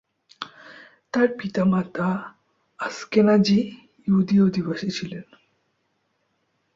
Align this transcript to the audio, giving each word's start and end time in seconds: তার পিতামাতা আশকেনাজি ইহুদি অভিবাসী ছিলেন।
তার 1.13 1.27
পিতামাতা 1.39 2.07
আশকেনাজি 2.79 3.59
ইহুদি 4.07 4.35
অভিবাসী 4.41 4.89
ছিলেন। 4.89 5.25